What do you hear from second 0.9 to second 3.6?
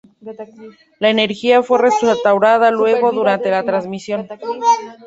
La energía fue restaurada luego durante